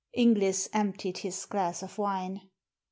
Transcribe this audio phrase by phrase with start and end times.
[0.17, 2.49] Inglis emptied his glass of wine.